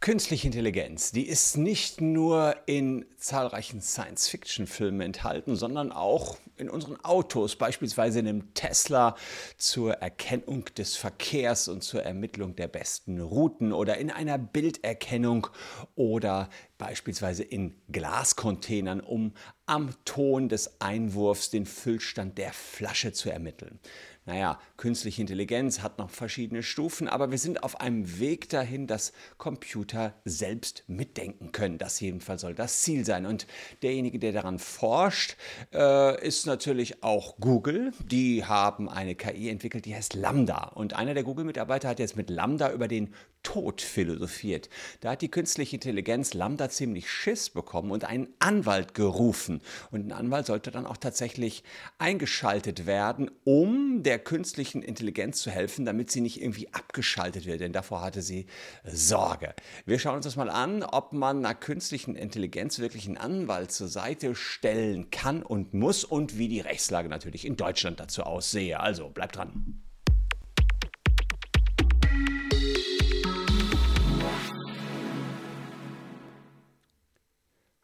[0.00, 7.56] Künstliche Intelligenz, die ist nicht nur in zahlreichen Science-Fiction-Filmen enthalten, sondern auch in unseren Autos,
[7.56, 9.14] beispielsweise in einem Tesla
[9.58, 15.48] zur Erkennung des Verkehrs und zur Ermittlung der besten Routen oder in einer Bilderkennung
[15.96, 16.48] oder
[16.78, 19.34] beispielsweise in Glascontainern, um
[19.66, 23.78] am Ton des Einwurfs den Füllstand der Flasche zu ermitteln.
[24.26, 29.12] Naja, künstliche Intelligenz hat noch verschiedene Stufen, aber wir sind auf einem Weg dahin, dass
[29.38, 31.78] Computer selbst mitdenken können.
[31.78, 33.24] Das jedenfalls soll das Ziel sein.
[33.24, 33.46] Und
[33.82, 35.36] derjenige, der daran forscht,
[35.72, 37.92] äh, ist natürlich auch Google.
[38.04, 40.64] Die haben eine KI entwickelt, die heißt Lambda.
[40.74, 44.68] Und einer der Google-Mitarbeiter hat jetzt mit Lambda über den Tod philosophiert.
[45.00, 49.62] Da hat die künstliche Intelligenz Lambda ziemlich Schiss bekommen und einen Anwalt gerufen.
[49.90, 51.64] Und ein Anwalt sollte dann auch tatsächlich
[51.98, 57.60] eingeschaltet werden, um der künstlichen Intelligenz zu helfen, damit sie nicht irgendwie abgeschaltet wird.
[57.60, 58.46] Denn davor hatte sie
[58.84, 59.54] Sorge.
[59.86, 63.88] Wir schauen uns das mal an, ob man einer künstlichen Intelligenz wirklich einen Anwalt zur
[63.88, 68.80] Seite stellen kann und muss und wie die Rechtslage natürlich in Deutschland dazu aussehe.
[68.80, 69.82] Also bleibt dran.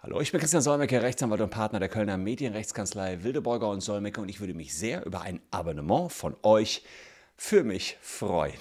[0.06, 4.28] Hallo, ich bin Christian Solmecke, Rechtsanwalt und Partner der Kölner Medienrechtskanzlei Wildeborger und Solmecke und
[4.28, 6.84] ich würde mich sehr über ein Abonnement von euch
[7.36, 8.54] für mich freuen.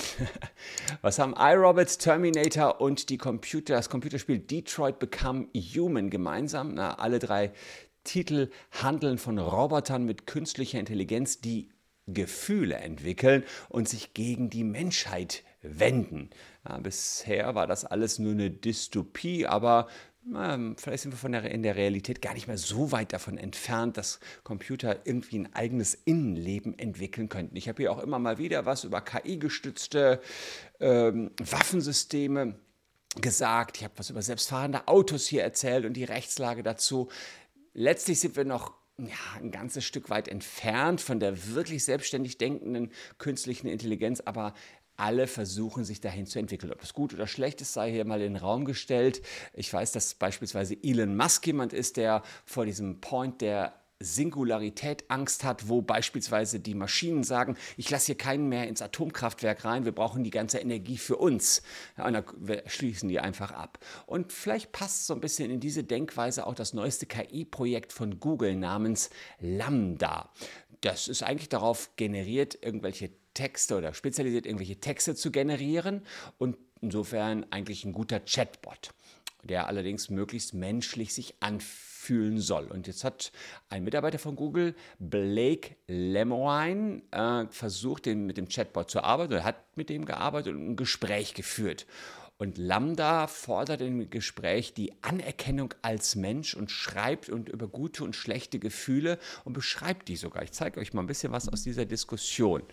[1.04, 6.74] Was haben iRobot, Terminator und die Computer, das Computerspiel Detroit Become Human gemeinsam?
[6.74, 7.52] Na, alle drei
[8.04, 8.50] Titel
[8.82, 11.70] handeln von Robotern mit künstlicher Intelligenz, die
[12.08, 16.32] Gefühle entwickeln und sich gegen die Menschheit wenden.
[16.68, 19.88] Ja, bisher war das alles nur eine Dystopie, aber
[20.78, 23.98] vielleicht sind wir von der, in der Realität gar nicht mehr so weit davon entfernt,
[23.98, 27.56] dass Computer irgendwie ein eigenes Innenleben entwickeln könnten.
[27.56, 30.20] Ich habe hier auch immer mal wieder was über KI-gestützte
[30.80, 32.56] ähm, Waffensysteme
[33.22, 33.78] gesagt.
[33.78, 37.10] Ich habe was über selbstfahrende Autos hier erzählt und die Rechtslage dazu.
[37.74, 42.92] Letztlich sind wir noch ja, ein ganzes Stück weit entfernt von der wirklich selbstständig denkenden
[43.18, 44.54] künstlichen Intelligenz, aber
[44.98, 46.72] alle versuchen sich dahin zu entwickeln.
[46.72, 49.22] Ob das gut oder schlecht ist, sei hier mal in den Raum gestellt.
[49.54, 55.44] Ich weiß, dass beispielsweise Elon Musk jemand ist, der vor diesem Point der Singularität Angst
[55.46, 59.94] hat, wo beispielsweise die Maschinen sagen, ich lasse hier keinen mehr ins Atomkraftwerk rein, wir
[59.94, 61.62] brauchen die ganze Energie für uns.
[61.98, 62.26] Ja, und dann
[62.66, 63.80] schließen die einfach ab.
[64.06, 68.56] Und vielleicht passt so ein bisschen in diese Denkweise auch das neueste KI-Projekt von Google
[68.56, 70.30] namens Lambda.
[70.86, 76.04] Das ist eigentlich darauf generiert, irgendwelche Texte oder spezialisiert irgendwelche Texte zu generieren
[76.38, 78.92] und insofern eigentlich ein guter Chatbot,
[79.42, 82.66] der allerdings möglichst menschlich sich anfühlen soll.
[82.66, 83.32] Und jetzt hat
[83.68, 89.44] ein Mitarbeiter von Google, Blake Lemoine, äh, versucht, den, mit dem Chatbot zu arbeiten oder
[89.44, 91.88] hat mit dem gearbeitet und ein Gespräch geführt.
[92.38, 98.14] Und Lambda fordert im Gespräch die Anerkennung als Mensch und schreibt und über gute und
[98.16, 100.44] schlechte Gefühle und beschreibt die sogar.
[100.44, 102.64] Ich zeige euch mal ein bisschen was aus dieser Diskussion.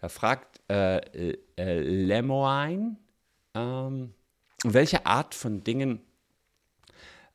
[0.00, 0.98] Da fragt äh,
[1.56, 2.96] äh, Lemoine,
[3.54, 4.12] ähm,
[4.64, 6.00] welche Art von Dingen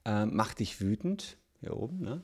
[0.03, 1.37] äh, macht dich wütend?
[1.61, 2.21] Hier oben, ne?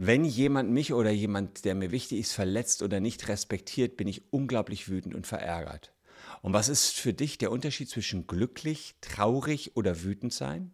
[0.00, 4.32] Wenn jemand mich oder jemand, der mir wichtig ist, verletzt oder nicht respektiert, bin ich
[4.32, 5.92] unglaublich wütend und verärgert.
[6.42, 10.72] Und was ist für dich der Unterschied zwischen glücklich, traurig oder wütend sein?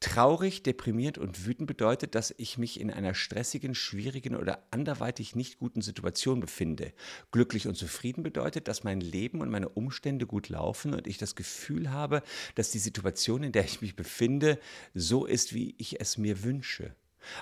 [0.00, 5.58] Traurig, deprimiert und wütend bedeutet, dass ich mich in einer stressigen, schwierigen oder anderweitig nicht
[5.58, 6.92] guten Situation befinde.
[7.30, 11.36] Glücklich und zufrieden bedeutet, dass mein Leben und meine Umstände gut laufen und ich das
[11.36, 12.22] Gefühl habe,
[12.54, 14.58] dass die Situation, in der ich mich befinde,
[14.92, 16.94] so ist, wie ich es mir wünsche.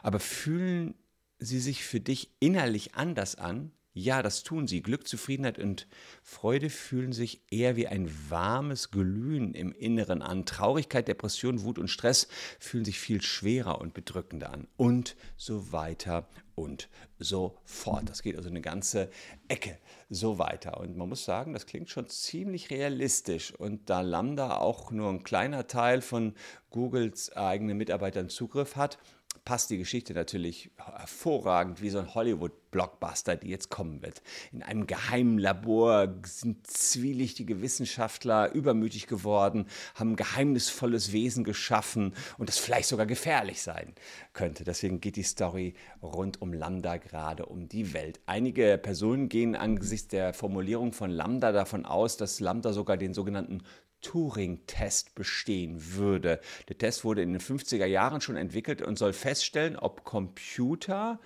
[0.02, 0.94] Aber fühlen
[1.38, 3.72] sie sich für dich innerlich anders an?
[3.94, 4.80] Ja, das tun sie.
[4.80, 5.86] Glück, Zufriedenheit und
[6.22, 10.46] Freude fühlen sich eher wie ein warmes Glühen im Inneren an.
[10.46, 12.26] Traurigkeit, Depression, Wut und Stress
[12.58, 14.66] fühlen sich viel schwerer und bedrückender an.
[14.78, 16.88] Und so weiter und
[17.18, 18.08] so fort.
[18.08, 19.10] Das geht also eine ganze
[19.48, 19.78] Ecke
[20.08, 20.78] so weiter.
[20.78, 23.54] Und man muss sagen, das klingt schon ziemlich realistisch.
[23.54, 26.34] Und da Lambda auch nur ein kleiner Teil von
[26.70, 28.98] Googles eigenen Mitarbeitern Zugriff hat,
[29.44, 34.22] passt die Geschichte natürlich hervorragend wie so ein Hollywood-Blockbuster, die jetzt kommen wird.
[34.52, 42.48] In einem geheimen Labor sind zwielichtige Wissenschaftler übermütig geworden, haben ein geheimnisvolles Wesen geschaffen und
[42.48, 43.94] das vielleicht sogar gefährlich sein
[44.32, 44.62] könnte.
[44.62, 48.20] Deswegen geht die Story rund um Lambda gerade um die Welt.
[48.26, 53.62] Einige Personen gehen angesichts der Formulierung von Lambda davon aus, dass Lambda sogar den sogenannten
[54.02, 56.40] Turing-Test bestehen würde.
[56.68, 61.18] Der Test wurde in den 50er Jahren schon entwickelt und soll feststellen, ob Computer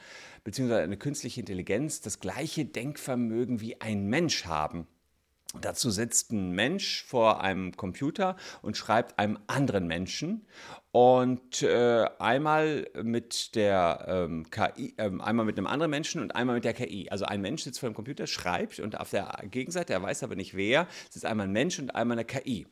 [0.45, 0.75] bzw.
[0.75, 4.87] eine künstliche Intelligenz das gleiche Denkvermögen wie ein Mensch haben.
[5.61, 10.47] Dazu sitzt ein Mensch vor einem Computer und schreibt einem anderen Menschen
[10.97, 16.55] und äh, einmal mit der ähm, KI, äh, einmal mit einem anderen Menschen und einmal
[16.55, 17.11] mit der KI.
[17.11, 20.37] Also ein Mensch sitzt vor dem Computer, schreibt und auf der Gegenseite, er weiß aber
[20.37, 22.67] nicht wer, sitzt einmal ein Mensch und einmal eine KI.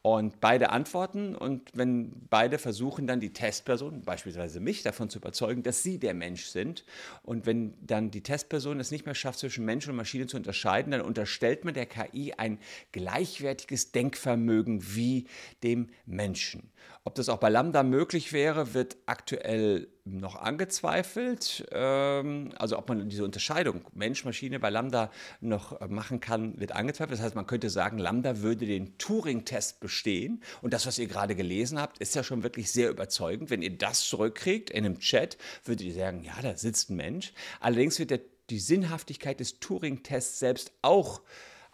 [0.00, 5.62] Und beide antworten und wenn beide versuchen dann die Testperson, beispielsweise mich, davon zu überzeugen,
[5.62, 6.82] dass sie der Mensch sind
[7.24, 10.92] und wenn dann die Testperson es nicht mehr schafft, zwischen Mensch und Maschine zu unterscheiden,
[10.92, 12.58] dann unterstellt man der KI ein
[12.92, 15.26] gleichwertiges Denkvermögen wie
[15.62, 16.70] dem Menschen.
[17.06, 21.66] Ob das auch bei Lambda möglich wäre, wird aktuell noch angezweifelt.
[21.72, 25.10] Ähm, also ob man diese Unterscheidung Mensch-Maschine bei Lambda
[25.40, 27.18] noch äh, machen kann, wird angezweifelt.
[27.18, 30.42] Das heißt, man könnte sagen, Lambda würde den Turing-Test bestehen.
[30.62, 33.50] Und das, was ihr gerade gelesen habt, ist ja schon wirklich sehr überzeugend.
[33.50, 37.32] Wenn ihr das zurückkriegt in einem Chat, würdet ihr sagen, ja, da sitzt ein Mensch.
[37.60, 38.20] Allerdings wird der,
[38.50, 41.20] die Sinnhaftigkeit des Turing-Tests selbst auch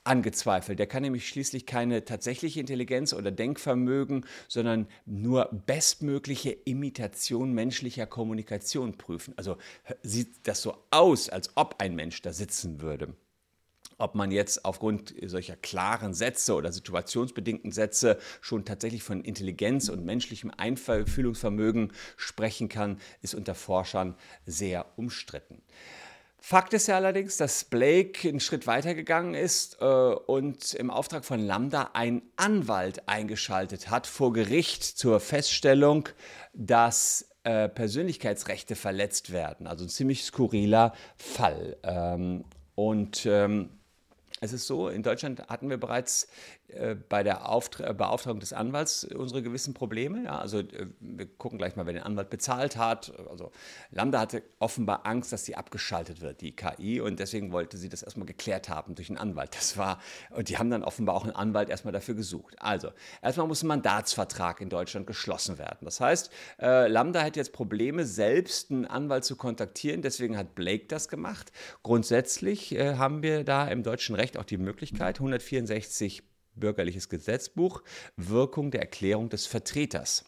[0.05, 0.79] angezweifelt.
[0.79, 8.97] Der kann nämlich schließlich keine tatsächliche Intelligenz oder Denkvermögen, sondern nur bestmögliche Imitation menschlicher Kommunikation
[8.99, 9.35] prüfen.
[9.37, 9.59] Also
[10.03, 13.15] sieht das so aus, als ob ein Mensch da sitzen würde.
[13.99, 20.05] Ob man jetzt aufgrund solcher klaren Sätze oder situationsbedingten Sätze schon tatsächlich von Intelligenz und
[20.05, 25.63] menschlichem Einfühlungsvermögen sprechen kann, ist unter Forschern sehr umstritten.
[26.45, 31.39] Fakt ist ja allerdings, dass Blake einen Schritt weitergegangen ist äh, und im Auftrag von
[31.39, 36.09] Lambda einen Anwalt eingeschaltet hat vor Gericht zur Feststellung,
[36.53, 39.69] dass äh, Persönlichkeitsrechte verletzt werden.
[39.69, 41.77] Also ein ziemlich skurriler Fall.
[41.85, 42.45] Ähm,
[42.75, 43.71] und ähm,
[44.41, 46.27] es ist so, in Deutschland hatten wir bereits
[47.09, 50.25] bei der Auftra äh, Beauftragung des Anwalts unsere gewissen Probleme.
[50.25, 50.39] Ja?
[50.39, 53.13] Also äh, wir gucken gleich mal, wer den Anwalt bezahlt hat.
[53.31, 53.53] Also
[53.91, 58.03] Lambda hatte offenbar Angst, dass sie abgeschaltet wird, die KI, und deswegen wollte sie das
[58.03, 59.55] erstmal geklärt haben durch einen Anwalt.
[59.55, 62.57] Das war, und die haben dann offenbar auch einen Anwalt erstmal dafür gesucht.
[62.59, 62.91] Also,
[63.23, 65.79] erstmal muss ein Mandatsvertrag in Deutschland geschlossen werden.
[65.83, 66.31] Das heißt,
[66.61, 71.53] äh, Lambda hat jetzt Probleme, selbst einen Anwalt zu kontaktieren, deswegen hat Blake das gemacht.
[71.83, 76.23] Grundsätzlich äh, haben wir da im deutschen Recht auch die Möglichkeit, 164
[76.55, 77.83] bürgerliches Gesetzbuch,
[78.17, 80.25] Wirkung der Erklärung des Vertreters.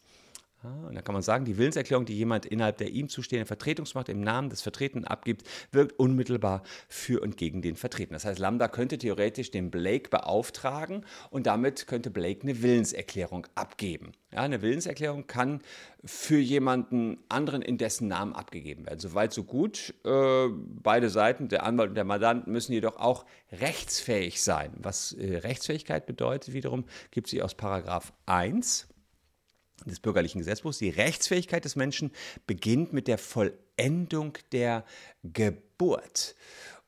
[0.68, 4.20] Und da kann man sagen, die Willenserklärung, die jemand innerhalb der ihm zustehenden Vertretungsmacht im
[4.20, 8.14] Namen des Vertretenen abgibt, wirkt unmittelbar für und gegen den Vertretenen.
[8.14, 14.12] Das heißt, Lambda könnte theoretisch den Blake beauftragen und damit könnte Blake eine Willenserklärung abgeben.
[14.32, 15.60] Ja, eine Willenserklärung kann
[16.04, 18.98] für jemanden anderen in dessen Namen abgegeben werden.
[18.98, 19.94] Soweit, so gut.
[20.04, 20.48] Äh,
[20.82, 24.72] beide Seiten, der Anwalt und der Mandant, müssen jedoch auch rechtsfähig sein.
[24.76, 28.88] Was äh, Rechtsfähigkeit bedeutet wiederum, gibt sie aus Paragraph 1
[29.90, 30.78] des bürgerlichen Gesetzbuchs.
[30.78, 32.10] Die Rechtsfähigkeit des Menschen
[32.46, 34.84] beginnt mit der Vollendung der
[35.22, 36.36] Geburt.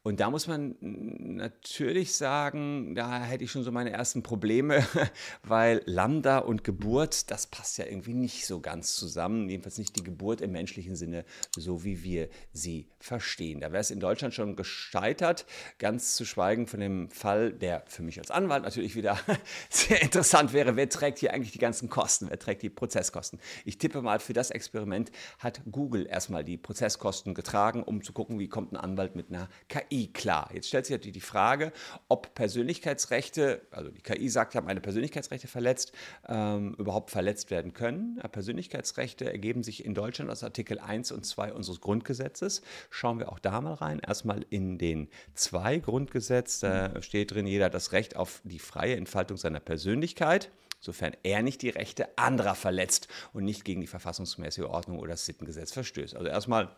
[0.07, 4.87] Und da muss man natürlich sagen, da hätte ich schon so meine ersten Probleme,
[5.43, 9.49] weil Lambda und Geburt, das passt ja irgendwie nicht so ganz zusammen.
[9.49, 11.25] Jedenfalls nicht die Geburt im menschlichen Sinne,
[11.57, 13.59] so wie wir sie verstehen.
[13.59, 15.45] Da wäre es in Deutschland schon gescheitert,
[15.79, 19.19] ganz zu schweigen von dem Fall, der für mich als Anwalt natürlich wieder
[19.71, 20.77] sehr interessant wäre.
[20.77, 22.31] Wer trägt hier eigentlich die ganzen Kosten?
[22.31, 23.41] Wer trägt die Prozesskosten?
[23.65, 25.11] Ich tippe mal, für das Experiment
[25.41, 29.49] hat Google erstmal die Prozesskosten getragen, um zu gucken, wie kommt ein Anwalt mit einer
[29.69, 30.51] KI KI klar.
[30.53, 31.73] Jetzt stellt sich natürlich die Frage,
[32.09, 35.93] ob Persönlichkeitsrechte, also die KI sagt, haben meine Persönlichkeitsrechte verletzt,
[36.29, 38.21] ähm, überhaupt verletzt werden können.
[38.31, 42.63] Persönlichkeitsrechte ergeben sich in Deutschland aus Artikel 1 und 2 unseres Grundgesetzes.
[42.91, 44.01] Schauen wir auch da mal rein.
[44.01, 48.97] Erstmal in den 2 Grundgesetz, da steht drin, jeder hat das Recht auf die freie
[48.97, 54.67] Entfaltung seiner Persönlichkeit sofern er nicht die Rechte anderer verletzt und nicht gegen die verfassungsmäßige
[54.67, 56.15] Ordnung oder das Sittengesetz verstößt.
[56.15, 56.77] Also erstmal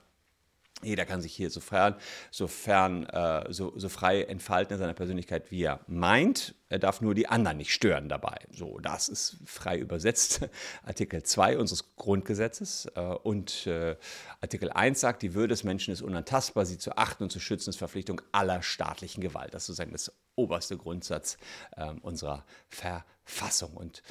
[0.83, 1.97] jeder kann sich hier sofern,
[2.31, 6.55] sofern äh, so, so frei entfalten in seiner Persönlichkeit, wie er meint.
[6.69, 8.39] Er darf nur die anderen nicht stören dabei.
[8.53, 10.49] So, das ist frei übersetzt.
[10.85, 12.87] Artikel 2 unseres Grundgesetzes.
[12.95, 13.97] Äh, und äh,
[14.41, 17.71] Artikel 1 sagt, die Würde des Menschen ist unantastbar, sie zu achten und zu schützen
[17.71, 19.55] ist Verpflichtung aller staatlichen Gewalt.
[19.55, 21.39] Das ist sozusagen das oberste Grundsatz
[21.77, 23.75] äh, unserer Verfassung.
[23.75, 24.03] Und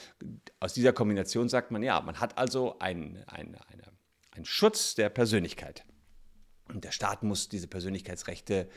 [0.59, 3.55] aus dieser Kombination sagt man, ja, man hat also einen ein,
[4.31, 5.85] ein Schutz der Persönlichkeit.
[6.73, 8.67] Und der Staat muss diese Persönlichkeitsrechte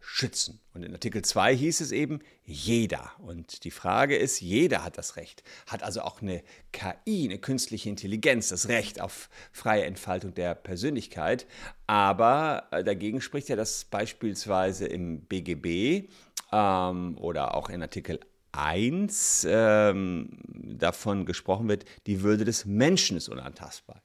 [0.00, 0.60] schützen.
[0.72, 3.12] Und in Artikel 2 hieß es eben, jeder.
[3.18, 7.88] Und die Frage ist, jeder hat das Recht, hat also auch eine KI, eine künstliche
[7.88, 11.46] Intelligenz, das Recht auf freie Entfaltung der Persönlichkeit.
[11.86, 16.08] Aber äh, dagegen spricht ja, dass beispielsweise im BGB
[16.50, 18.20] ähm, oder auch in Artikel
[18.52, 24.02] 1 ähm, davon gesprochen wird, die Würde des Menschen ist unantastbar.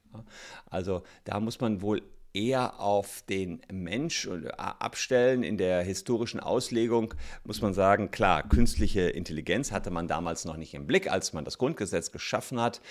[0.70, 2.02] Also da muss man wohl
[2.36, 4.28] eher auf den Mensch
[4.58, 5.44] abstellen.
[5.44, 7.14] In der historischen Auslegung
[7.44, 11.46] muss man sagen, klar, künstliche Intelligenz hatte man damals noch nicht im Blick, als man
[11.46, 12.82] das Grundgesetz geschaffen hat.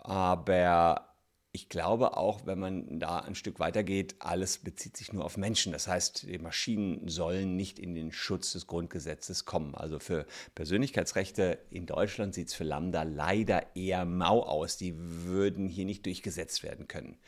[0.00, 1.07] Aber
[1.58, 5.36] ich glaube auch, wenn man da ein Stück weiter geht, alles bezieht sich nur auf
[5.36, 5.72] Menschen.
[5.72, 9.74] Das heißt, die Maschinen sollen nicht in den Schutz des Grundgesetzes kommen.
[9.74, 10.24] Also für
[10.54, 14.76] Persönlichkeitsrechte in Deutschland sieht es für Lambda leider eher mau aus.
[14.76, 17.18] Die würden hier nicht durchgesetzt werden können.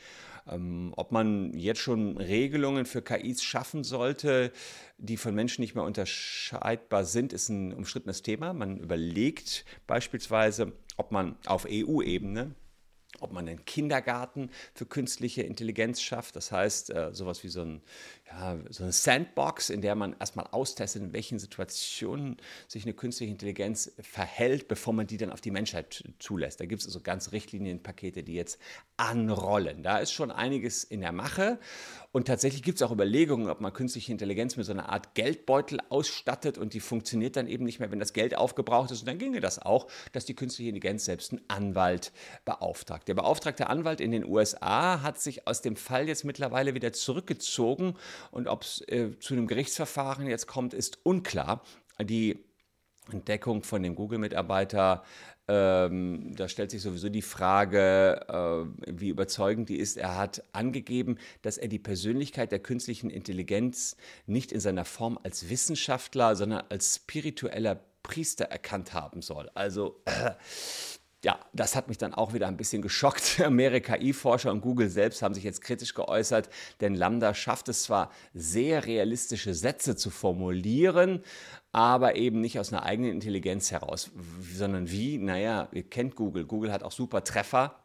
[0.48, 4.52] Ähm, ob man jetzt schon Regelungen für KIs schaffen sollte,
[4.96, 8.52] die von Menschen nicht mehr unterscheidbar sind, ist ein umstrittenes Thema.
[8.52, 12.54] Man überlegt beispielsweise, ob man auf EU-Ebene
[13.20, 16.36] ob man einen Kindergarten für künstliche Intelligenz schafft.
[16.36, 17.82] Das heißt, äh, sowas wie so, ein,
[18.30, 22.36] ja, so eine Sandbox, in der man erstmal austestet, in welchen Situationen
[22.68, 26.60] sich eine künstliche Intelligenz verhält, bevor man die dann auf die Menschheit zulässt.
[26.60, 28.58] Da gibt es also ganz Richtlinienpakete, die jetzt
[28.96, 29.82] anrollen.
[29.82, 31.58] Da ist schon einiges in der Mache.
[32.12, 35.78] Und tatsächlich gibt es auch Überlegungen, ob man künstliche Intelligenz mit so einer Art Geldbeutel
[35.90, 39.00] ausstattet und die funktioniert dann eben nicht mehr, wenn das Geld aufgebraucht ist.
[39.00, 42.12] Und dann ginge das auch, dass die künstliche Intelligenz selbst einen Anwalt
[42.44, 43.06] beauftragt.
[43.06, 47.94] Der beauftragte Anwalt in den USA hat sich aus dem Fall jetzt mittlerweile wieder zurückgezogen
[48.32, 51.62] und ob es äh, zu einem Gerichtsverfahren jetzt kommt, ist unklar.
[52.00, 52.44] Die
[53.12, 55.04] Entdeckung von dem Google-Mitarbeiter
[55.52, 59.96] ähm, da stellt sich sowieso die Frage, äh, wie überzeugend die ist.
[59.96, 65.50] Er hat angegeben, dass er die Persönlichkeit der künstlichen Intelligenz nicht in seiner Form als
[65.50, 69.50] Wissenschaftler, sondern als spiritueller Priester erkannt haben soll.
[69.54, 70.30] Also äh,
[71.22, 73.42] ja, das hat mich dann auch wieder ein bisschen geschockt.
[73.50, 76.48] Mehrere KI-Forscher und Google selbst haben sich jetzt kritisch geäußert,
[76.80, 81.22] denn Lambda schafft es zwar, sehr realistische Sätze zu formulieren,
[81.72, 84.10] aber eben nicht aus einer eigenen Intelligenz heraus,
[84.40, 86.44] sondern wie, naja, ihr kennt Google.
[86.44, 87.76] Google hat auch super Treffer.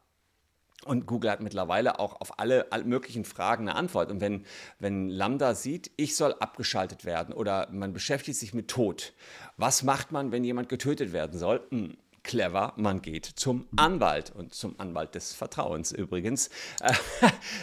[0.83, 4.11] Und Google hat mittlerweile auch auf alle, alle, möglichen Fragen eine Antwort.
[4.11, 4.45] Und wenn,
[4.77, 9.13] wenn Lambda sieht, ich soll abgeschaltet werden oder man beschäftigt sich mit Tod,
[9.57, 11.65] was macht man, wenn jemand getötet werden soll?
[11.71, 16.49] Hm, clever, man geht zum Anwalt und zum Anwalt des Vertrauens übrigens.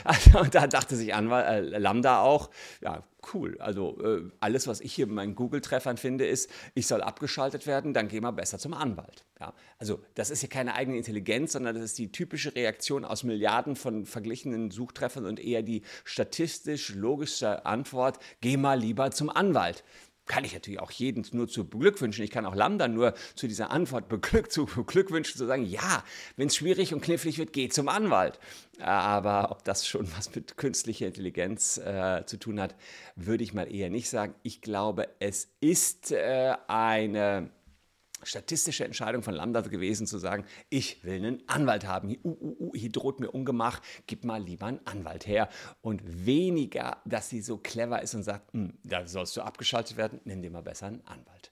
[0.04, 2.50] Also, und da dachte sich Anwalt, äh, Lambda auch,
[2.80, 3.56] ja, cool.
[3.60, 7.94] Also äh, alles, was ich hier in meinen Google-Treffern finde, ist, ich soll abgeschaltet werden,
[7.94, 9.24] dann geh mal besser zum Anwalt.
[9.40, 13.22] Ja, also das ist ja keine eigene Intelligenz, sondern das ist die typische Reaktion aus
[13.22, 19.84] Milliarden von verglichenen Suchtreffern und eher die statistisch logische Antwort, geh mal lieber zum Anwalt
[20.26, 22.24] kann ich natürlich auch jeden nur zu beglückwünschen.
[22.24, 26.04] Ich kann auch Lambda nur zu dieser Antwort beglück, zu beglückwünschen, zu sagen, ja,
[26.36, 28.38] wenn es schwierig und knifflig wird, geh zum Anwalt.
[28.80, 32.74] Aber ob das schon was mit künstlicher Intelligenz äh, zu tun hat,
[33.16, 34.34] würde ich mal eher nicht sagen.
[34.42, 37.50] Ich glaube, es ist äh, eine
[38.24, 42.08] statistische Entscheidung von Lambda gewesen, zu sagen, ich will einen Anwalt haben.
[42.08, 45.48] Hier, uh, uh, uh, hier droht mir Ungemach, gib mal lieber einen Anwalt her.
[45.80, 50.20] Und weniger, dass sie so clever ist und sagt, hm, da sollst du abgeschaltet werden,
[50.24, 51.50] nimm dir mal besser einen Anwalt.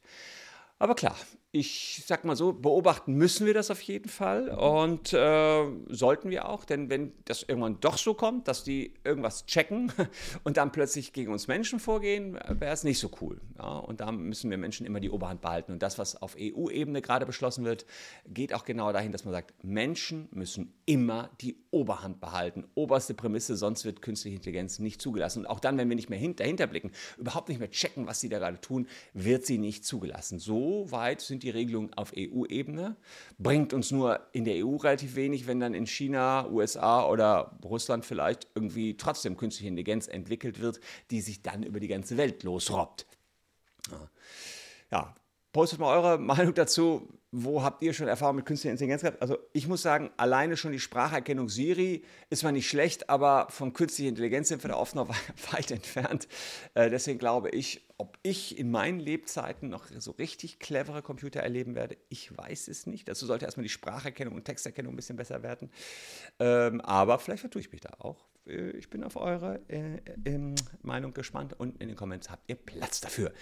[0.79, 1.17] Aber klar,
[1.52, 6.49] ich sag mal so, beobachten müssen wir das auf jeden Fall und äh, sollten wir
[6.49, 9.92] auch, denn wenn das irgendwann doch so kommt, dass die irgendwas checken
[10.45, 13.40] und dann plötzlich gegen uns Menschen vorgehen, wäre es nicht so cool.
[13.59, 13.78] Ja?
[13.78, 15.73] Und da müssen wir Menschen immer die Oberhand behalten.
[15.73, 17.85] Und das, was auf EU-Ebene gerade beschlossen wird,
[18.28, 22.64] geht auch genau dahin, dass man sagt, Menschen müssen immer die Oberhand behalten.
[22.76, 25.40] Oberste Prämisse, sonst wird künstliche Intelligenz nicht zugelassen.
[25.40, 28.28] Und auch dann, wenn wir nicht mehr dahinter blicken, überhaupt nicht mehr checken, was sie
[28.28, 30.38] da gerade tun, wird sie nicht zugelassen.
[30.38, 32.97] So weit sind sind die Regelungen auf EU-Ebene.
[33.38, 38.04] Bringt uns nur in der EU relativ wenig, wenn dann in China, USA oder Russland
[38.04, 40.80] vielleicht irgendwie trotzdem künstliche Intelligenz entwickelt wird,
[41.11, 43.06] die sich dann über die ganze Welt losrobbt.
[44.90, 45.14] Ja,
[45.52, 49.23] postet mal eure Meinung dazu wo habt ihr schon Erfahrung mit künstlicher Intelligenz gehabt?
[49.23, 53.73] Also ich muss sagen, alleine schon die Spracherkennung Siri ist zwar nicht schlecht, aber von
[53.73, 55.09] künstlicher Intelligenz sind wir da oft noch
[55.52, 56.26] weit entfernt.
[56.75, 61.76] Äh, deswegen glaube ich, ob ich in meinen Lebzeiten noch so richtig clevere Computer erleben
[61.76, 63.09] werde, ich weiß es nicht.
[63.09, 65.71] Dazu sollte erstmal die Spracherkennung und Texterkennung ein bisschen besser werden.
[66.40, 68.26] Ähm, aber vielleicht vertue ich mich da auch.
[68.47, 72.57] Äh, ich bin auf eure äh, äh, Meinung gespannt und in den Kommentaren habt ihr
[72.57, 73.33] Platz dafür.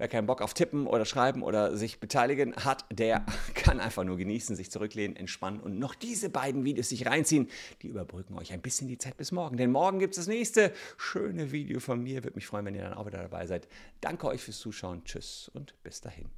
[0.00, 4.16] Wer keinen Bock auf Tippen oder Schreiben oder sich beteiligen hat, der kann einfach nur
[4.16, 7.50] genießen, sich zurücklehnen, entspannen und noch diese beiden Videos sich reinziehen.
[7.82, 9.58] Die überbrücken euch ein bisschen die Zeit bis morgen.
[9.58, 12.24] Denn morgen gibt es das nächste schöne Video von mir.
[12.24, 13.68] Würde mich freuen, wenn ihr dann auch wieder dabei seid.
[14.00, 15.04] Danke euch fürs Zuschauen.
[15.04, 16.30] Tschüss und bis dahin.